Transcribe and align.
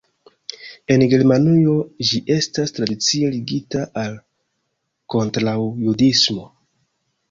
En 0.95 1.03
Germanujo 1.11 1.75
ĝi 2.13 2.23
estas 2.37 2.75
tradicie 2.79 3.31
ligita 3.37 3.87
al 4.07 4.19
kontraŭjudismo. 5.19 6.53